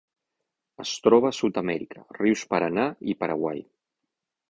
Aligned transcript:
Es 0.83 0.93
troba 1.09 1.29
a 1.29 1.35
Sud-amèrica: 1.41 2.07
rius 2.19 2.49
Paranà 2.55 2.89
i 3.15 3.19
Paraguai. 3.25 3.67